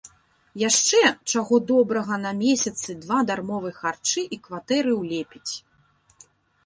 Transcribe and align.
Яшчэ, 0.61 1.01
чаго 1.33 1.59
добрага, 1.73 2.15
на 2.25 2.31
месяцы 2.39 2.95
два 3.03 3.19
дармовай 3.33 3.73
харчы 3.83 4.21
і 4.37 4.41
кватэры 4.49 4.91
ўлепіць! 5.01 5.53